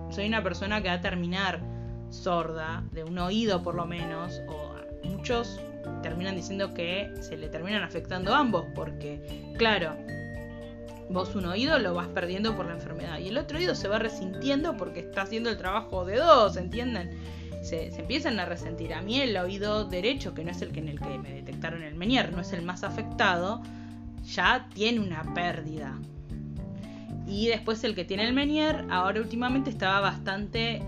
soy 0.09 0.27
una 0.27 0.41
persona 0.41 0.81
que 0.81 0.87
va 0.87 0.95
a 0.95 1.01
terminar 1.01 1.61
sorda, 2.09 2.83
de 2.91 3.03
un 3.03 3.17
oído 3.19 3.63
por 3.63 3.75
lo 3.75 3.85
menos, 3.85 4.41
o 4.47 4.75
muchos 5.07 5.59
terminan 6.01 6.35
diciendo 6.35 6.73
que 6.73 7.11
se 7.21 7.37
le 7.37 7.49
terminan 7.49 7.83
afectando 7.83 8.33
ambos, 8.33 8.65
porque, 8.75 9.53
claro, 9.57 9.95
vos 11.09 11.35
un 11.35 11.45
oído 11.45 11.79
lo 11.79 11.93
vas 11.93 12.07
perdiendo 12.07 12.55
por 12.55 12.65
la 12.65 12.73
enfermedad 12.73 13.19
y 13.19 13.29
el 13.29 13.37
otro 13.37 13.57
oído 13.57 13.75
se 13.75 13.87
va 13.87 13.99
resintiendo 13.99 14.75
porque 14.75 14.99
está 14.99 15.23
haciendo 15.23 15.49
el 15.49 15.57
trabajo 15.57 16.05
de 16.05 16.17
dos, 16.17 16.57
¿entienden? 16.57 17.11
Se, 17.63 17.87
empiezan 17.87 18.39
a 18.39 18.45
resentir. 18.45 18.93
A 18.93 19.01
mí 19.01 19.19
el 19.19 19.35
oído 19.37 19.85
derecho, 19.85 20.33
que 20.33 20.43
no 20.43 20.51
es 20.51 20.61
el 20.61 20.71
que 20.71 20.79
en 20.79 20.89
el 20.89 20.99
que 20.99 21.17
me 21.17 21.31
detectaron 21.31 21.83
el 21.83 21.95
Menier, 21.95 22.31
no 22.31 22.41
es 22.41 22.53
el 22.53 22.61
más 22.61 22.83
afectado, 22.83 23.61
ya 24.23 24.67
tiene 24.73 24.99
una 24.99 25.33
pérdida. 25.33 25.97
Y 27.25 27.47
después 27.47 27.83
el 27.83 27.93
que 27.93 28.05
tiene 28.05 28.25
el 28.25 28.33
Menier, 28.33 28.85
ahora 28.89 29.19
últimamente 29.19 29.69
estaba 29.69 29.99
bastante 29.99 30.81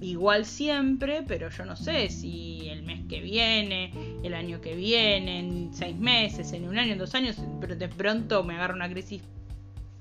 igual 0.00 0.44
siempre, 0.44 1.22
pero 1.26 1.50
yo 1.50 1.64
no 1.64 1.76
sé 1.76 2.08
si 2.08 2.68
el 2.68 2.82
mes 2.82 3.06
que 3.08 3.20
viene, 3.20 3.92
el 4.22 4.34
año 4.34 4.60
que 4.60 4.74
viene, 4.74 5.40
en 5.40 5.74
seis 5.74 5.96
meses, 5.96 6.52
en 6.52 6.68
un 6.68 6.78
año, 6.78 6.92
en 6.92 6.98
dos 6.98 7.14
años, 7.14 7.36
pero 7.60 7.76
de 7.76 7.88
pronto 7.88 8.42
me 8.44 8.54
agarra 8.54 8.74
una 8.74 8.88
crisis 8.88 9.22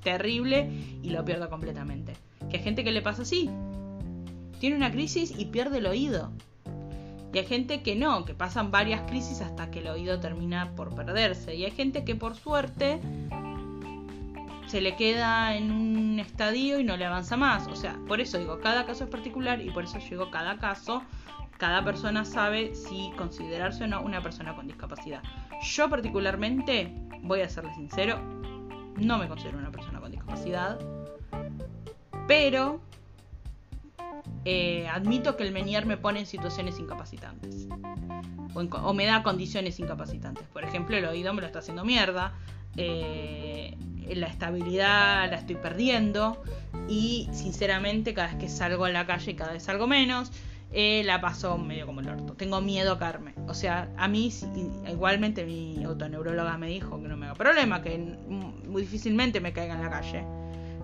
terrible 0.03 0.69
y 1.03 1.09
lo 1.09 1.23
pierdo 1.25 1.49
completamente. 1.49 2.13
Que 2.49 2.57
hay 2.57 2.63
gente 2.63 2.83
que 2.83 2.91
le 2.91 3.01
pasa 3.01 3.23
así. 3.23 3.49
Tiene 4.59 4.75
una 4.75 4.91
crisis 4.91 5.33
y 5.37 5.45
pierde 5.45 5.79
el 5.79 5.85
oído. 5.85 6.31
Y 7.33 7.37
hay 7.37 7.45
gente 7.45 7.81
que 7.81 7.95
no, 7.95 8.25
que 8.25 8.33
pasan 8.33 8.71
varias 8.71 9.01
crisis 9.03 9.41
hasta 9.41 9.69
que 9.69 9.79
el 9.79 9.87
oído 9.87 10.19
termina 10.19 10.71
por 10.75 10.95
perderse. 10.95 11.55
Y 11.55 11.65
hay 11.65 11.71
gente 11.71 12.03
que 12.03 12.15
por 12.15 12.35
suerte 12.35 12.99
se 14.69 14.81
le 14.81 14.95
queda 14.95 15.55
en 15.55 15.71
un 15.71 16.19
estadio 16.19 16.79
y 16.79 16.83
no 16.83 16.95
le 16.95 17.05
avanza 17.05 17.35
más. 17.35 17.67
O 17.67 17.75
sea, 17.75 17.97
por 18.07 18.21
eso 18.21 18.37
digo, 18.37 18.59
cada 18.59 18.85
caso 18.85 19.05
es 19.05 19.09
particular 19.09 19.59
y 19.61 19.71
por 19.71 19.83
eso 19.83 19.97
yo 19.97 20.29
cada 20.29 20.59
caso, 20.59 21.01
cada 21.57 21.83
persona 21.83 22.23
sabe 22.23 22.75
si 22.75 23.11
considerarse 23.17 23.85
o 23.85 23.87
no 23.87 24.01
una 24.01 24.21
persona 24.21 24.55
con 24.55 24.67
discapacidad. 24.67 25.23
Yo 25.63 25.89
particularmente, 25.89 26.93
voy 27.23 27.41
a 27.41 27.49
serle 27.49 27.73
sincero, 27.73 28.21
no 28.95 29.17
me 29.17 29.27
considero 29.27 29.57
una 29.57 29.71
persona 29.71 29.99
con 29.99 30.11
discapacidad, 30.11 30.79
pero 32.27 32.79
eh, 34.45 34.87
admito 34.87 35.35
que 35.35 35.43
el 35.43 35.51
Menier 35.51 35.87
me 35.87 35.97
pone 35.97 36.19
en 36.19 36.25
situaciones 36.27 36.77
incapacitantes. 36.77 37.67
O, 38.53 38.59
o, 38.59 38.93
me 38.93 39.05
da 39.05 39.23
condiciones 39.23 39.79
incapacitantes. 39.79 40.47
Por 40.47 40.63
ejemplo, 40.63 40.95
el 40.95 41.05
oído 41.05 41.33
me 41.33 41.41
lo 41.41 41.47
está 41.47 41.59
haciendo 41.59 41.83
mierda. 41.83 42.33
Eh, 42.77 43.75
la 44.15 44.27
estabilidad 44.27 45.29
la 45.29 45.37
estoy 45.37 45.55
perdiendo 45.55 46.41
y 46.87 47.29
sinceramente 47.31 48.13
cada 48.13 48.29
vez 48.29 48.37
que 48.37 48.49
salgo 48.49 48.85
a 48.85 48.89
la 48.89 49.05
calle 49.05 49.35
cada 49.35 49.53
vez 49.53 49.63
salgo 49.63 49.87
menos, 49.87 50.31
eh, 50.71 51.01
la 51.03 51.19
paso 51.19 51.57
medio 51.57 51.85
como 51.87 52.01
el 52.01 52.09
orto. 52.09 52.33
Tengo 52.33 52.61
miedo 52.61 52.93
a 52.93 52.99
caerme. 52.99 53.33
O 53.47 53.53
sea, 53.53 53.89
a 53.97 54.07
mí 54.07 54.31
igualmente 54.87 55.43
mi 55.45 55.83
autoneuróloga 55.83 56.57
me 56.57 56.67
dijo 56.67 57.01
que 57.01 57.07
no 57.07 57.17
me 57.17 57.25
haga 57.25 57.35
problema, 57.35 57.81
que 57.81 57.97
muy 57.97 58.83
difícilmente 58.83 59.39
me 59.39 59.51
caiga 59.51 59.73
en 59.75 59.81
la 59.81 59.89
calle 59.89 60.23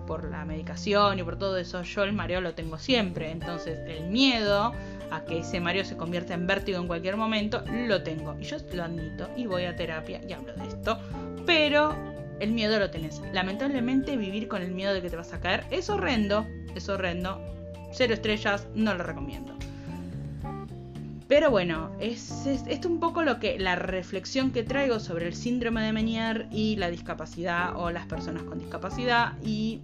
por 0.06 0.24
la 0.30 0.44
medicación 0.44 1.18
y 1.18 1.22
por 1.22 1.38
todo 1.38 1.56
eso. 1.58 1.82
Yo 1.82 2.02
el 2.02 2.12
mareo 2.12 2.40
lo 2.40 2.54
tengo 2.54 2.78
siempre, 2.78 3.30
entonces 3.30 3.78
el 3.88 4.08
miedo 4.08 4.72
a 5.10 5.24
que 5.24 5.40
ese 5.40 5.60
mareo 5.60 5.84
se 5.84 5.96
convierta 5.96 6.34
en 6.34 6.46
vértigo 6.46 6.80
en 6.80 6.88
cualquier 6.88 7.16
momento, 7.16 7.62
lo 7.86 8.02
tengo. 8.02 8.36
Y 8.40 8.44
yo 8.44 8.56
lo 8.72 8.84
admito 8.84 9.28
y 9.36 9.46
voy 9.46 9.64
a 9.64 9.76
terapia 9.76 10.20
y 10.26 10.32
hablo 10.32 10.52
de 10.54 10.66
esto. 10.66 10.98
Pero 11.44 12.15
el 12.40 12.52
miedo 12.52 12.78
lo 12.78 12.90
tenés. 12.90 13.22
Lamentablemente 13.32 14.16
vivir 14.16 14.48
con 14.48 14.62
el 14.62 14.72
miedo 14.72 14.94
de 14.94 15.02
que 15.02 15.10
te 15.10 15.16
vas 15.16 15.32
a 15.32 15.40
caer 15.40 15.64
es 15.70 15.90
horrendo, 15.90 16.46
es 16.74 16.88
horrendo. 16.88 17.40
Cero 17.92 18.14
estrellas, 18.14 18.66
no 18.74 18.94
lo 18.94 19.02
recomiendo. 19.02 19.56
Pero 21.28 21.50
bueno, 21.50 21.90
es, 21.98 22.46
es, 22.46 22.86
un 22.86 23.00
poco 23.00 23.22
lo 23.22 23.40
que 23.40 23.58
la 23.58 23.74
reflexión 23.74 24.52
que 24.52 24.62
traigo 24.62 25.00
sobre 25.00 25.26
el 25.26 25.34
síndrome 25.34 25.82
de 25.82 25.92
Menier 25.92 26.46
y 26.52 26.76
la 26.76 26.88
discapacidad 26.88 27.76
o 27.76 27.90
las 27.90 28.06
personas 28.06 28.44
con 28.44 28.60
discapacidad 28.60 29.32
y 29.42 29.80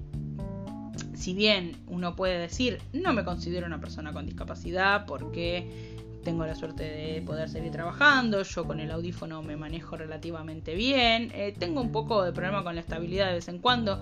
si 1.14 1.35
bien 1.35 1.76
uno 1.88 2.14
puede 2.14 2.38
decir 2.38 2.80
no 2.92 3.12
me 3.12 3.25
considero 3.25 3.66
una 3.66 3.80
persona 3.80 4.12
con 4.12 4.26
discapacidad 4.26 5.04
porque 5.06 5.91
tengo 6.23 6.47
la 6.47 6.55
suerte 6.55 6.85
de 6.85 7.23
poder 7.23 7.49
seguir 7.49 7.73
trabajando, 7.73 8.43
yo 8.43 8.64
con 8.64 8.81
el 8.81 8.91
audífono 8.91 9.43
me 9.43 9.57
manejo 9.57 9.97
relativamente 9.97 10.75
bien, 10.75 11.31
eh, 11.35 11.55
tengo 11.59 11.81
un 11.81 11.93
poco 11.93 12.23
de 12.23 12.33
problema 12.33 12.64
con 12.64 12.75
la 12.75 12.81
estabilidad 12.81 13.29
de 13.29 13.35
vez 13.35 13.49
en 13.49 13.59
cuando, 13.59 14.00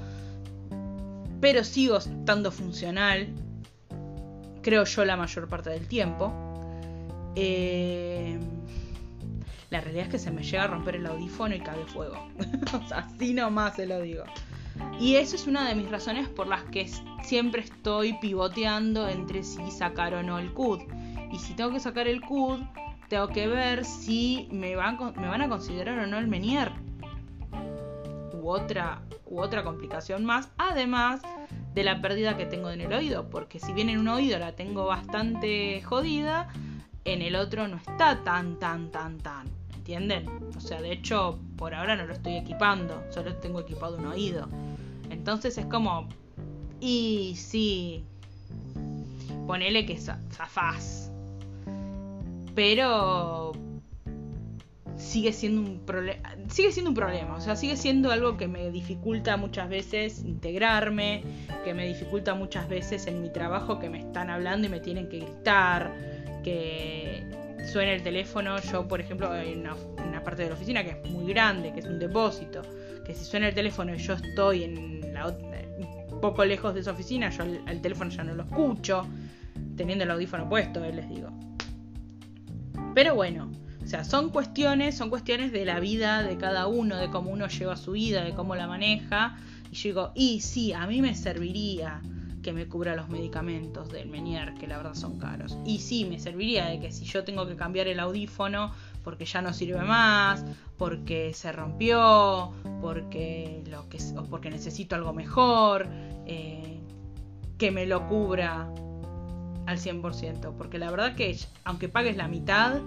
pero 1.41 1.65
sigo 1.65 1.97
estando 1.97 2.53
funcional, 2.53 3.29
creo 4.63 4.85
yo 4.85 5.05
la 5.05 5.17
mayor 5.17 5.49
parte 5.49 5.71
del 5.71 5.87
tiempo. 5.87 6.33
Eh, 7.37 8.39
la 9.71 9.81
realidad 9.81 10.07
es 10.07 10.11
que 10.11 10.19
se 10.19 10.31
me 10.31 10.43
llega 10.43 10.65
a 10.65 10.67
romper 10.67 10.97
el 10.97 11.07
audífono 11.07 11.55
y 11.55 11.61
cae 11.61 11.85
fuego. 11.87 12.17
así 12.95 13.33
nomás 13.33 13.77
se 13.77 13.87
lo 13.87 14.01
digo. 14.01 14.25
Y 14.99 15.17
eso 15.17 15.37
es 15.37 15.47
una 15.47 15.69
de 15.69 15.75
mis 15.75 15.91
razones 15.91 16.29
por 16.29 16.47
las 16.47 16.65
que 16.65 16.91
siempre 17.23 17.63
estoy 17.63 18.15
pivoteando 18.15 19.09
entre 19.09 19.43
si 19.43 19.71
sacar 19.71 20.15
o 20.15 20.23
no 20.23 20.39
el 20.39 20.53
CUD. 20.53 20.81
Y 21.33 21.39
si 21.39 21.55
tengo 21.55 21.71
que 21.71 21.81
sacar 21.81 22.09
el 22.09 22.21
CUD, 22.21 22.61
tengo 23.09 23.29
que 23.29 23.47
ver 23.47 23.85
si 23.85 24.49
me 24.51 24.77
van, 24.77 24.97
me 25.17 25.29
van 25.29 25.43
a 25.43 25.49
considerar 25.49 25.99
o 25.99 26.07
no 26.07 26.19
el 26.19 26.27
Menier. 26.27 26.73
U 28.33 28.49
otra, 28.49 29.03
u 29.27 29.41
otra 29.41 29.63
complicación 29.63 30.25
más. 30.25 30.49
Además 30.59 31.23
de 31.75 31.85
la 31.85 32.01
pérdida 32.01 32.37
que 32.37 32.47
tengo 32.47 32.71
en 32.71 32.81
el 32.81 32.93
oído. 32.93 33.31
Porque 33.31 33.61
si 33.61 33.73
bien 33.73 33.89
en 33.89 33.99
un 33.99 34.09
oído 34.09 34.39
la 34.39 34.53
tengo 34.53 34.87
bastante 34.87 35.83
jodida, 35.83 36.49
en 37.05 37.23
el 37.23 37.37
otro 37.37 37.69
no 37.69 37.77
está 37.77 38.23
tan, 38.25 38.59
tan, 38.59 38.91
tan, 38.91 39.19
tan. 39.19 39.49
¿Entienden? 39.75 40.29
O 40.57 40.61
sea, 40.61 40.81
de 40.81 40.93
hecho, 40.93 41.39
por 41.57 41.75
ahora 41.75 41.97
no 41.97 42.07
lo 42.07 42.13
estoy 42.13 42.37
equipando. 42.37 43.03
Solo 43.11 43.35
tengo 43.37 43.61
equipado 43.61 43.97
un 43.97 44.07
oído. 44.07 44.49
Entonces 45.11 45.59
es 45.59 45.67
como. 45.67 46.09
Y 46.81 47.35
sí. 47.37 48.05
Ponele 49.47 49.85
que 49.85 49.99
zafás 49.99 51.10
pero 52.55 53.53
sigue 54.97 55.33
siendo 55.33 55.63
un 55.63 55.81
problema 55.81 56.31
sigue 56.51 56.73
siendo 56.73 56.91
un 56.91 56.97
problema. 56.97 57.37
O 57.37 57.41
sea 57.41 57.57
sigue 57.57 57.77
siendo 57.77 58.11
algo 58.11 58.37
que 58.37 58.49
me 58.49 58.71
dificulta 58.71 59.37
muchas 59.37 59.69
veces 59.69 60.23
integrarme 60.25 61.23
que 61.65 61.75
me 61.75 61.87
dificulta 61.87 62.35
muchas 62.35 62.69
veces 62.69 63.07
en 63.07 63.23
mi 63.23 63.31
trabajo 63.31 63.79
que 63.79 63.89
me 63.89 64.01
están 64.01 64.31
hablando 64.31 64.67
y 64.67 64.71
me 64.71 64.81
tienen 64.81 65.09
que 65.09 65.21
gritar 65.21 65.93
que 66.43 67.25
suene 67.73 67.95
el 67.95 68.03
teléfono. 68.03 68.59
Yo 68.61 68.87
por 68.89 69.01
ejemplo 69.01 69.35
en 69.35 69.61
una, 69.61 70.25
parte 70.25 70.43
de 70.43 70.49
la 70.49 70.55
oficina 70.55 70.85
que 70.85 70.91
es 70.91 71.11
muy 71.11 71.33
grande 71.33 71.73
que 71.73 71.81
es 71.81 71.87
un 71.87 71.99
depósito 71.99 72.63
que 73.07 73.15
si 73.15 73.25
suena 73.25 73.49
el 73.49 73.55
teléfono 73.55 73.95
y 73.95 73.99
yo 73.99 74.15
estoy 74.15 74.65
en 74.65 75.15
la, 75.15 75.35
poco 76.21 76.45
lejos 76.45 76.75
de 76.75 76.81
esa 76.81 76.91
oficina 76.91 77.31
yo 77.31 77.45
el, 77.45 77.81
teléfono 77.81 78.11
ya 78.11 78.23
no 78.23 78.35
lo 78.35 78.43
escucho 78.43 79.07
teniendo 79.77 80.05
el 80.05 80.11
audífono 80.11 80.47
puesto 80.47 80.85
eh, 80.85 80.93
les 80.93 81.09
digo 81.09 81.31
pero 82.95 83.15
bueno, 83.15 83.51
o 83.83 83.87
sea, 83.87 84.05
son 84.05 84.31
cuestiones, 84.31 84.97
son 84.97 85.11
cuestiones 85.11 85.53
de 85.53 85.65
la 85.65 85.81
vida 85.81 86.23
de 86.23 86.37
cada 86.37 86.67
uno, 86.67 86.97
de 86.97 87.11
cómo 87.11 87.31
uno 87.31 87.49
lleva 87.49 87.77
su 87.77 87.93
vida, 87.93 88.23
de 88.23 88.35
cómo 88.35 88.55
la 88.55 88.67
maneja. 88.67 89.39
Y 89.71 89.77
yo 89.77 89.89
digo, 89.89 90.13
y 90.15 90.41
sí, 90.41 90.73
a 90.73 90.87
mí 90.87 91.01
me 91.01 91.15
serviría 91.15 92.01
que 92.43 92.53
me 92.53 92.67
cubra 92.67 92.97
los 92.97 93.09
medicamentos 93.09 93.91
del 93.91 94.09
Menier, 94.09 94.55
que 94.55 94.67
la 94.67 94.77
verdad 94.79 94.95
son 94.95 95.19
caros. 95.19 95.59
Y 95.65 95.79
sí, 95.79 96.05
me 96.05 96.19
serviría 96.19 96.67
de 96.67 96.81
que 96.81 96.93
si 96.93 97.05
yo 97.05 97.25
tengo 97.25 97.47
que 97.47 97.57
cambiar 97.57 97.87
el 97.87 98.01
audífono 98.01 98.73
porque 99.05 99.25
ya 99.25 99.43
no 99.43 99.53
sirve 99.53 99.83
más, 99.83 100.45
porque 100.77 101.33
se 101.35 101.53
rompió, 101.53 102.53
porque, 102.81 103.63
lo 103.71 103.89
que, 103.89 103.99
o 104.17 104.25
porque 104.25 104.51
necesito 104.51 104.95
algo 104.95 105.13
mejor, 105.13 105.87
eh, 106.27 106.79
que 107.59 107.71
me 107.71 107.87
lo 107.87 108.07
cubra 108.09 108.73
al 109.71 109.79
100%, 109.79 110.53
porque 110.57 110.79
la 110.79 110.91
verdad 110.91 111.15
que 111.15 111.37
aunque 111.65 111.89
pagues 111.89 112.17
la 112.17 112.29
mitad, 112.29 112.81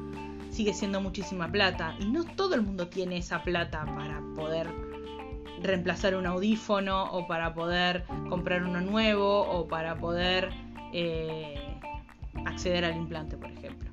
sigue 0.52 0.74
siendo 0.74 1.02
muchísima 1.02 1.52
plata 1.52 1.96
y 2.00 2.06
no 2.06 2.26
todo 2.26 2.56
el 2.56 2.62
mundo 2.62 2.88
tiene 2.88 3.18
esa 3.18 3.42
plata 3.44 3.86
para 3.86 4.22
poder 4.36 4.68
reemplazar 5.62 6.16
un 6.16 6.26
audífono 6.26 7.06
o 7.06 7.26
para 7.26 7.54
poder 7.54 8.04
comprar 8.30 8.64
uno 8.64 8.82
nuevo 8.82 9.42
o 9.42 9.68
para 9.68 9.96
poder 9.96 10.50
eh, 10.92 11.56
acceder 12.46 12.86
al 12.86 12.98
implante, 12.98 13.38
por 13.38 13.50
ejemplo. 13.50 13.90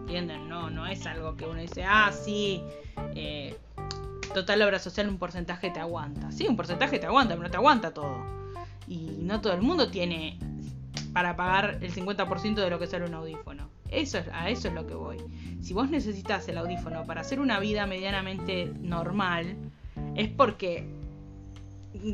¿Entienden? 0.00 0.48
No, 0.48 0.70
no 0.70 0.86
es 0.86 1.06
algo 1.06 1.36
que 1.36 1.44
uno 1.44 1.60
dice, 1.60 1.84
ah, 1.84 2.10
sí, 2.12 2.62
eh, 3.14 3.56
total 4.32 4.62
obra 4.62 4.78
social 4.78 5.08
un 5.08 5.18
porcentaje 5.18 5.70
te 5.70 5.80
aguanta. 5.80 6.32
Sí, 6.32 6.46
un 6.48 6.56
porcentaje 6.56 6.98
te 6.98 7.06
aguanta, 7.06 7.34
pero 7.34 7.44
no 7.44 7.50
te 7.50 7.56
aguanta 7.56 7.92
todo. 7.92 8.24
Y 8.88 9.18
no 9.20 9.40
todo 9.40 9.52
el 9.52 9.62
mundo 9.62 9.90
tiene 9.90 10.38
para 11.16 11.34
pagar 11.34 11.78
el 11.80 11.94
50% 11.94 12.56
de 12.56 12.68
lo 12.68 12.78
que 12.78 12.86
sale 12.86 13.06
un 13.06 13.14
audífono. 13.14 13.70
Eso 13.90 14.18
es, 14.18 14.28
a 14.34 14.50
eso 14.50 14.68
es 14.68 14.74
lo 14.74 14.86
que 14.86 14.92
voy. 14.92 15.16
Si 15.62 15.72
vos 15.72 15.88
necesitas 15.88 16.46
el 16.46 16.58
audífono 16.58 17.06
para 17.06 17.22
hacer 17.22 17.40
una 17.40 17.58
vida 17.58 17.86
medianamente 17.86 18.70
normal, 18.82 19.56
es 20.14 20.28
porque 20.28 20.86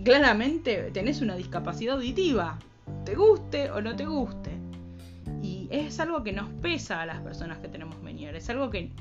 claramente 0.04 0.92
tenés 0.92 1.20
una 1.20 1.34
discapacidad 1.34 1.96
auditiva, 1.96 2.60
te 3.04 3.16
guste 3.16 3.72
o 3.72 3.80
no 3.80 3.96
te 3.96 4.06
guste. 4.06 4.52
Y 5.42 5.66
es 5.72 5.98
algo 5.98 6.22
que 6.22 6.32
nos 6.32 6.48
pesa 6.60 7.02
a 7.02 7.06
las 7.06 7.20
personas 7.22 7.58
que 7.58 7.66
tenemos 7.66 8.00
Menier, 8.04 8.36
es 8.36 8.48
algo 8.50 8.70
que 8.70 8.92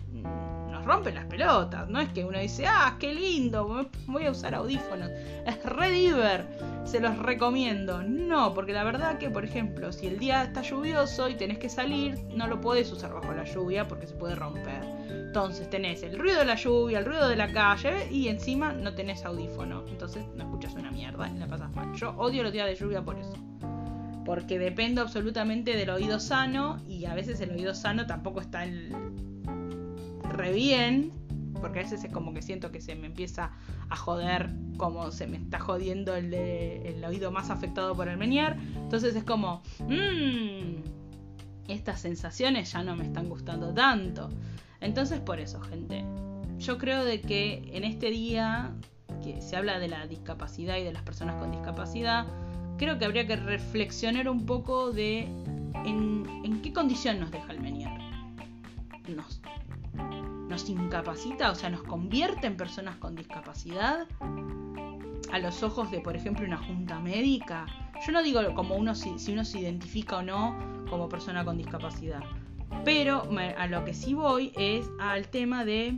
rompen 0.83 1.15
las 1.15 1.25
pelotas. 1.25 1.87
No 1.89 1.99
es 1.99 2.09
que 2.09 2.23
uno 2.23 2.39
dice, 2.39 2.65
ah, 2.67 2.97
qué 2.99 3.13
lindo, 3.13 3.87
voy 4.07 4.25
a 4.25 4.31
usar 4.31 4.55
audífonos. 4.55 5.09
Es 5.45 5.63
re 5.63 5.91
diver, 5.91 6.45
se 6.83 6.99
los 6.99 7.17
recomiendo. 7.17 8.03
No, 8.03 8.53
porque 8.53 8.73
la 8.73 8.83
verdad 8.83 9.17
que, 9.17 9.29
por 9.29 9.45
ejemplo, 9.45 9.91
si 9.91 10.07
el 10.07 10.19
día 10.19 10.43
está 10.43 10.61
lluvioso 10.61 11.29
y 11.29 11.35
tenés 11.35 11.57
que 11.57 11.69
salir, 11.69 12.17
no 12.35 12.47
lo 12.47 12.61
podés 12.61 12.91
usar 12.91 13.13
bajo 13.13 13.33
la 13.33 13.43
lluvia 13.43 13.87
porque 13.87 14.07
se 14.07 14.15
puede 14.15 14.35
romper. 14.35 14.83
Entonces 15.09 15.69
tenés 15.69 16.03
el 16.03 16.19
ruido 16.19 16.39
de 16.39 16.45
la 16.45 16.55
lluvia, 16.55 16.99
el 16.99 17.05
ruido 17.05 17.29
de 17.29 17.37
la 17.37 17.51
calle 17.53 18.07
y 18.11 18.27
encima 18.27 18.73
no 18.73 18.93
tenés 18.93 19.23
audífono. 19.23 19.85
Entonces 19.87 20.25
no 20.35 20.43
escuchas 20.43 20.73
una 20.73 20.91
mierda 20.91 21.29
y 21.29 21.37
la 21.39 21.47
pasas 21.47 21.73
mal. 21.73 21.93
Yo 21.95 22.11
odio 22.17 22.43
los 22.43 22.51
días 22.51 22.67
de 22.67 22.75
lluvia 22.75 23.01
por 23.01 23.17
eso 23.17 23.33
porque 24.25 24.59
dependo 24.59 25.01
absolutamente 25.01 25.75
del 25.75 25.89
oído 25.89 26.19
sano 26.19 26.79
y 26.87 27.05
a 27.05 27.13
veces 27.15 27.41
el 27.41 27.51
oído 27.51 27.73
sano 27.73 28.05
tampoco 28.05 28.41
está 28.41 28.63
el... 28.63 28.91
re 30.31 30.51
bien, 30.53 31.11
porque 31.59 31.79
a 31.79 31.83
veces 31.83 32.03
es 32.03 32.11
como 32.11 32.33
que 32.33 32.41
siento 32.41 32.71
que 32.71 32.81
se 32.81 32.95
me 32.95 33.07
empieza 33.07 33.51
a 33.89 33.95
joder 33.95 34.49
como 34.77 35.11
se 35.11 35.27
me 35.27 35.37
está 35.37 35.59
jodiendo 35.59 36.15
el, 36.15 36.33
el 36.33 37.03
oído 37.05 37.31
más 37.31 37.49
afectado 37.49 37.95
por 37.95 38.07
el 38.07 38.17
menier. 38.17 38.57
Entonces 38.75 39.15
es 39.15 39.23
como, 39.23 39.61
mmm, 39.87 40.81
estas 41.67 42.01
sensaciones 42.01 42.71
ya 42.71 42.83
no 42.83 42.95
me 42.95 43.03
están 43.03 43.29
gustando 43.29 43.73
tanto. 43.73 44.29
Entonces 44.79 45.19
por 45.19 45.39
eso, 45.39 45.61
gente, 45.61 46.03
yo 46.57 46.77
creo 46.77 47.03
de 47.03 47.21
que 47.21 47.69
en 47.73 47.83
este 47.83 48.09
día 48.09 48.71
que 49.23 49.41
se 49.41 49.55
habla 49.55 49.79
de 49.79 49.87
la 49.87 50.07
discapacidad 50.07 50.77
y 50.77 50.83
de 50.83 50.93
las 50.93 51.03
personas 51.03 51.35
con 51.35 51.51
discapacidad, 51.51 52.25
creo 52.77 52.97
que 52.97 53.05
habría 53.05 53.27
que 53.27 53.35
reflexionar 53.35 54.27
un 54.27 54.45
poco 54.45 54.91
de 54.91 55.27
en, 55.85 56.61
qué 56.63 56.73
condición 56.73 57.19
nos 57.19 57.31
deja 57.31 57.51
el 57.51 57.61
Menier. 57.61 57.89
Nos, 59.15 59.41
nos 60.51 60.69
incapacita, 60.69 61.49
o 61.49 61.55
sea, 61.55 61.69
nos 61.69 61.81
convierte 61.83 62.45
en 62.45 62.57
personas 62.57 62.97
con 62.97 63.15
discapacidad 63.15 64.05
a 65.31 65.39
los 65.39 65.63
ojos 65.63 65.89
de, 65.91 66.01
por 66.01 66.17
ejemplo, 66.17 66.45
una 66.45 66.57
junta 66.57 66.99
médica. 66.99 67.65
Yo 68.05 68.11
no 68.11 68.21
digo 68.21 68.41
como 68.53 68.75
uno 68.75 68.93
si, 68.93 69.15
uno 69.31 69.45
se 69.45 69.59
identifica 69.59 70.17
o 70.17 70.21
no 70.21 70.57
como 70.89 71.07
persona 71.07 71.45
con 71.45 71.57
discapacidad, 71.57 72.21
pero 72.83 73.23
a 73.57 73.67
lo 73.67 73.85
que 73.85 73.93
sí 73.93 74.13
voy 74.13 74.51
es 74.57 74.85
al 74.99 75.29
tema 75.29 75.63
de, 75.63 75.97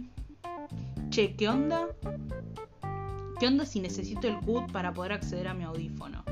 che, 1.09 1.35
¿qué 1.35 1.49
onda? 1.49 1.87
¿Qué 3.39 3.47
onda 3.47 3.65
si 3.65 3.79
necesito 3.79 4.27
el 4.27 4.37
CUT 4.37 4.71
para 4.71 4.93
poder 4.93 5.13
acceder 5.13 5.47
a 5.47 5.55
mi 5.55 5.63
audífono? 5.63 6.23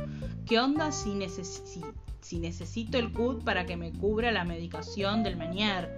¿Qué 0.45 0.59
onda 0.59 0.91
si, 0.91 1.17
si, 2.21 2.39
necesito 2.39 2.99
el 2.99 3.11
CUT 3.11 3.43
para 3.43 3.65
que 3.65 3.77
me 3.77 3.91
cubra 3.91 4.31
la 4.31 4.45
medicación 4.45 5.23
del 5.23 5.37
Menier? 5.37 5.89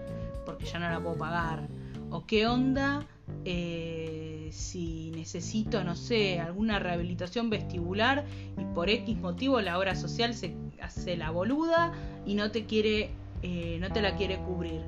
Porque 0.46 0.66
ya 0.66 0.80
no 0.80 0.90
la 0.90 1.02
puedo 1.02 1.18
pagar. 1.18 1.68
¿O 2.14 2.28
qué 2.28 2.46
onda 2.46 3.08
eh, 3.44 4.50
si 4.52 5.10
necesito, 5.16 5.84
no 5.84 5.96
sé, 5.96 6.40
alguna 6.40 6.78
rehabilitación 6.78 7.50
vestibular 7.50 8.24
y 8.56 8.64
por 8.76 8.88
X 8.92 9.18
motivo 9.18 9.60
la 9.62 9.80
obra 9.80 9.96
social 9.96 10.36
se 10.36 10.56
hace 10.80 11.18
la 11.18 11.32
boluda 11.32 11.92
y 12.24 12.36
no 12.36 12.52
te 12.52 12.66
quiere, 12.66 13.10
eh, 13.42 13.80
no 13.82 13.92
te 13.92 14.04
la 14.04 14.16
quiere 14.16 14.38
cubrir? 14.38 14.82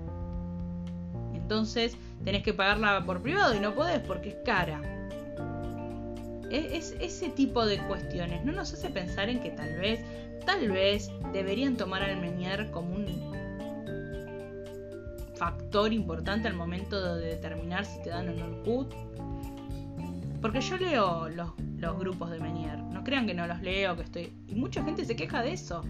Entonces 1.34 1.98
tenés 2.24 2.44
que 2.44 2.54
pagarla 2.54 3.04
por 3.08 3.24
privado 3.24 3.56
y 3.56 3.60
no 3.60 3.74
podés 3.74 4.02
porque 4.02 4.30
es 4.30 4.36
cara. 4.46 4.80
Es, 6.52 6.96
ese 7.00 7.30
tipo 7.30 7.66
de 7.66 7.80
cuestiones 7.80 8.46
no 8.46 8.52
nos 8.52 8.72
hace 8.72 8.92
pensar 8.92 9.30
en 9.30 9.40
que 9.40 9.50
tal 9.50 9.76
vez, 9.78 10.00
tal 10.46 10.70
vez 10.72 11.10
deberían 11.34 11.76
tomar 11.76 12.04
al 12.04 12.22
Menier 12.22 12.70
como 12.70 12.94
un 12.94 13.35
factor 15.36 15.94
importante 15.94 16.48
al 16.48 16.56
momento 16.56 17.16
de 17.16 17.28
determinar 17.28 17.86
si 17.86 18.02
te 18.04 18.10
dan 18.10 18.30
o 18.30 18.34
no 18.34 18.46
el 18.46 18.64
CUT. 18.64 18.94
Porque 20.42 20.62
yo 20.62 20.78
leo 20.78 21.30
los, 21.30 21.52
los 21.78 21.98
grupos 21.98 22.30
de 22.32 22.40
Menier, 22.40 22.78
no 22.80 23.04
crean 23.04 23.26
que 23.26 23.34
no 23.34 23.48
los 23.48 23.62
leo, 23.62 23.96
que 23.96 24.04
estoy... 24.04 24.34
Y 24.48 24.56
mucha 24.56 24.84
gente 24.84 25.06
se 25.06 25.16
queja 25.16 25.42
de 25.42 25.54
eso, 25.54 25.84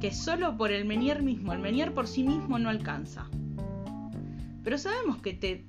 que 0.00 0.12
solo 0.12 0.56
por 0.56 0.72
el 0.72 0.84
Menier 0.84 1.22
mismo, 1.22 1.52
el 1.52 1.60
Menier 1.60 1.94
por 1.94 2.06
sí 2.06 2.22
mismo 2.22 2.58
no 2.58 2.68
alcanza. 2.68 3.26
Pero 4.62 4.76
sabemos 4.76 5.18
que 5.18 5.34
te 5.34 5.66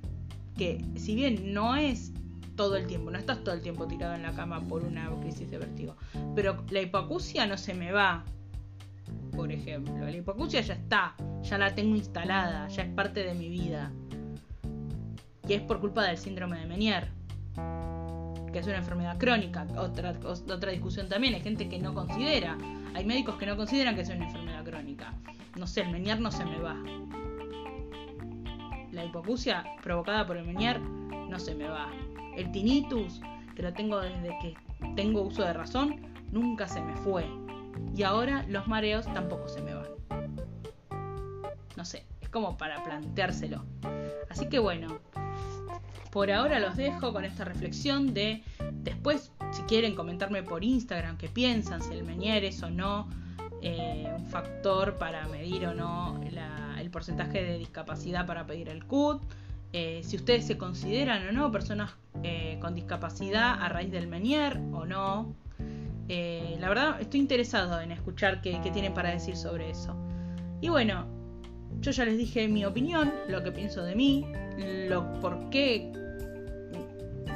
que 0.56 0.84
si 0.96 1.14
bien 1.14 1.54
no 1.54 1.76
es 1.76 2.12
todo 2.56 2.76
el 2.76 2.86
tiempo, 2.86 3.10
no 3.10 3.18
estás 3.18 3.42
todo 3.42 3.54
el 3.54 3.62
tiempo 3.62 3.86
tirado 3.86 4.14
en 4.14 4.22
la 4.22 4.32
cama 4.32 4.60
por 4.60 4.84
una 4.84 5.10
crisis 5.20 5.50
de 5.50 5.58
vértigo. 5.58 5.96
Pero 6.34 6.62
la 6.70 6.82
hipoacusia 6.82 7.46
no 7.46 7.56
se 7.56 7.74
me 7.74 7.92
va, 7.92 8.24
por 9.34 9.50
ejemplo. 9.50 10.04
La 10.04 10.16
hipoacusia 10.16 10.60
ya 10.60 10.74
está, 10.74 11.14
ya 11.42 11.58
la 11.58 11.74
tengo 11.74 11.96
instalada, 11.96 12.68
ya 12.68 12.82
es 12.82 12.94
parte 12.94 13.24
de 13.24 13.34
mi 13.34 13.48
vida. 13.48 13.92
Y 15.48 15.54
es 15.54 15.62
por 15.62 15.80
culpa 15.80 16.04
del 16.04 16.16
síndrome 16.16 16.58
de 16.58 16.66
Menier, 16.66 17.08
que 18.52 18.58
es 18.58 18.66
una 18.66 18.78
enfermedad 18.78 19.18
crónica. 19.18 19.66
Otra, 19.76 20.14
otra 20.24 20.70
discusión 20.70 21.08
también, 21.08 21.34
hay 21.34 21.40
gente 21.40 21.68
que 21.68 21.78
no 21.78 21.94
considera, 21.94 22.56
hay 22.94 23.04
médicos 23.04 23.36
que 23.36 23.46
no 23.46 23.56
consideran 23.56 23.94
que 23.94 24.02
es 24.02 24.08
una 24.08 24.26
enfermedad 24.26 24.64
crónica. 24.64 25.12
No 25.56 25.66
sé, 25.66 25.82
el 25.82 25.90
Menier 25.90 26.20
no 26.20 26.30
se 26.30 26.44
me 26.44 26.58
va. 26.58 26.76
La 28.92 29.04
hipoacusia 29.04 29.64
provocada 29.82 30.26
por 30.26 30.36
el 30.36 30.46
Menier 30.46 30.80
no 30.80 31.38
se 31.38 31.54
me 31.54 31.66
va. 31.66 31.90
El 32.36 32.52
tinnitus, 32.52 33.20
que 33.56 33.62
lo 33.62 33.72
tengo 33.72 34.00
desde 34.00 34.36
que 34.40 34.54
tengo 34.96 35.22
uso 35.22 35.44
de 35.44 35.52
razón, 35.52 36.00
nunca 36.30 36.68
se 36.68 36.80
me 36.80 36.96
fue. 36.96 37.26
Y 37.96 38.02
ahora 38.02 38.44
los 38.48 38.66
mareos 38.68 39.06
tampoco 39.12 39.48
se 39.48 39.60
me 39.62 39.74
van. 39.74 40.21
No 41.82 41.86
sé, 41.86 42.06
es 42.20 42.28
como 42.28 42.56
para 42.56 42.80
planteárselo. 42.84 43.64
Así 44.30 44.46
que 44.46 44.60
bueno, 44.60 45.00
por 46.12 46.30
ahora 46.30 46.60
los 46.60 46.76
dejo 46.76 47.12
con 47.12 47.24
esta 47.24 47.44
reflexión 47.44 48.14
de 48.14 48.44
después, 48.84 49.32
si 49.50 49.62
quieren 49.62 49.96
comentarme 49.96 50.44
por 50.44 50.62
Instagram 50.62 51.18
qué 51.18 51.28
piensan, 51.28 51.82
si 51.82 51.92
el 51.92 52.04
Menier 52.04 52.44
es 52.44 52.62
o 52.62 52.70
no 52.70 53.08
eh, 53.62 54.08
un 54.16 54.24
factor 54.26 54.96
para 54.96 55.26
medir 55.26 55.66
o 55.66 55.74
no 55.74 56.20
el 56.78 56.88
porcentaje 56.92 57.42
de 57.42 57.58
discapacidad 57.58 58.28
para 58.28 58.46
pedir 58.46 58.68
el 58.68 58.86
CUT. 58.86 59.20
Eh, 59.72 60.02
si 60.04 60.14
ustedes 60.14 60.46
se 60.46 60.56
consideran 60.56 61.26
o 61.26 61.32
no 61.32 61.50
personas 61.50 61.90
eh, 62.22 62.58
con 62.60 62.76
discapacidad 62.76 63.60
a 63.60 63.68
raíz 63.68 63.90
del 63.90 64.06
Menier 64.06 64.56
o 64.72 64.86
no. 64.86 65.34
La 66.08 66.68
verdad 66.68 67.00
estoy 67.00 67.18
interesado 67.18 67.80
en 67.80 67.90
escuchar 67.90 68.40
qué, 68.40 68.60
tienen 68.72 68.94
para 68.94 69.10
decir 69.10 69.36
sobre 69.36 69.70
eso. 69.70 69.96
Y 70.60 70.68
bueno, 70.68 71.21
yo 71.80 71.90
ya 71.90 72.04
les 72.04 72.18
dije 72.18 72.48
mi 72.48 72.64
opinión, 72.64 73.12
lo 73.28 73.42
que 73.42 73.52
pienso 73.52 73.82
de 73.82 73.94
mí, 73.94 74.26
lo 74.88 75.20
por 75.20 75.50
qué 75.50 75.92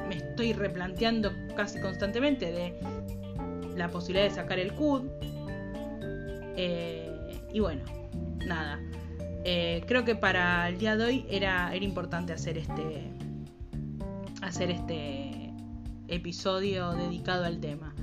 me 0.08 0.16
estoy 0.16 0.52
replanteando 0.52 1.32
casi 1.56 1.80
constantemente 1.80 2.52
de 2.52 2.74
la 3.76 3.88
posibilidad 3.88 4.24
de 4.28 4.34
sacar 4.34 4.58
el 4.58 4.72
CUD. 4.72 5.02
y 7.52 7.60
bueno, 7.60 7.82
nada. 8.46 8.80
Eh, 9.44 9.84
creo 9.86 10.04
que 10.04 10.16
para 10.16 10.68
el 10.68 10.78
día 10.78 10.96
de 10.96 11.04
hoy 11.04 11.26
era, 11.30 11.72
era 11.74 11.84
importante 11.84 12.32
hacer 12.32 12.58
este, 12.58 13.12
hacer 14.42 14.70
este 14.70 15.52
episodio 16.08 16.92
dedicado 16.92 17.44
al 17.44 17.60
tema. 17.60 17.94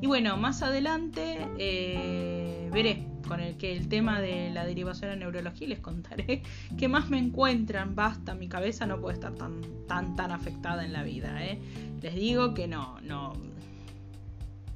Y 0.00 0.06
bueno, 0.06 0.36
más 0.36 0.62
adelante 0.62 1.38
eh, 1.58 2.68
veré 2.72 3.04
con 3.22 3.40
el 3.40 3.56
que 3.56 3.72
el 3.76 3.88
tema 3.88 4.20
de 4.20 4.50
la 4.50 4.64
derivación 4.64 5.10
a 5.10 5.16
neurología 5.16 5.68
les 5.68 5.80
contaré 5.80 6.42
qué 6.78 6.88
más 6.88 7.10
me 7.10 7.18
encuentran. 7.18 7.94
Basta, 7.94 8.34
mi 8.34 8.48
cabeza 8.48 8.86
no 8.86 9.00
puede 9.00 9.14
estar 9.14 9.34
tan, 9.34 9.62
tan, 9.86 10.16
tan 10.16 10.32
afectada 10.32 10.84
en 10.84 10.92
la 10.92 11.02
vida. 11.02 11.44
¿eh? 11.44 11.58
Les 12.00 12.14
digo 12.14 12.54
que 12.54 12.66
no, 12.66 13.00
no, 13.02 13.32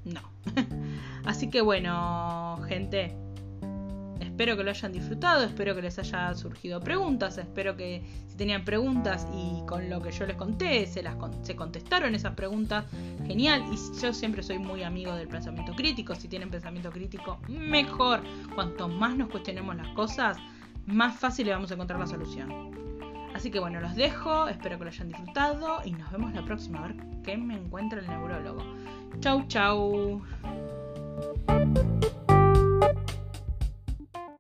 no. 0.05 0.21
Así 1.25 1.51
que 1.51 1.61
bueno, 1.61 2.61
gente 2.69 3.17
Espero 4.37 4.55
que 4.55 4.65
lo 4.65 4.71
hayan 4.71 4.93
disfrutado, 4.93 5.45
espero 5.45 5.75
que 5.75 5.81
les 5.81 5.99
haya 5.99 6.35
surgido 6.35 6.79
preguntas, 6.79 7.39
espero 7.39 7.75
que 7.75 8.03
si 8.29 8.37
tenían 8.37 8.67
preguntas 8.67 9.27
y 9.35 9.65
con 9.65 9.89
lo 9.89 10.03
que 10.03 10.13
yo 10.13 10.27
les 10.27 10.37
conté 10.37 10.87
se, 10.87 11.03
las, 11.03 11.17
se 11.41 11.57
contestaron 11.57 12.15
esas 12.15 12.35
preguntas, 12.35 12.85
genial. 13.27 13.65
Y 13.73 13.77
yo 13.99 14.13
siempre 14.13 14.43
soy 14.43 14.59
muy 14.59 14.83
amigo 14.83 15.15
del 15.15 15.27
pensamiento 15.27 15.75
crítico, 15.75 16.15
si 16.15 16.29
tienen 16.29 16.51
pensamiento 16.51 16.91
crítico, 16.91 17.39
mejor. 17.49 18.21
Cuanto 18.55 18.89
más 18.89 19.17
nos 19.17 19.31
cuestionemos 19.31 19.75
las 19.75 19.89
cosas, 19.95 20.37
más 20.85 21.19
fácil 21.19 21.47
le 21.47 21.53
vamos 21.53 21.71
a 21.71 21.75
encontrar 21.75 21.99
la 21.99 22.07
solución. 22.07 22.53
Así 23.35 23.51
que 23.51 23.59
bueno, 23.59 23.81
los 23.81 23.97
dejo, 23.97 24.49
espero 24.49 24.77
que 24.77 24.85
lo 24.85 24.91
hayan 24.91 25.09
disfrutado 25.09 25.81
y 25.83 25.93
nos 25.93 26.13
vemos 26.13 26.35
la 26.35 26.45
próxima 26.45 26.81
a 26.81 26.89
ver 26.89 26.97
qué 27.25 27.39
me 27.39 27.55
encuentra 27.55 28.01
el 28.01 28.07
neurólogo. 28.07 28.63
Chau, 29.19 29.47
chau. 29.49 30.21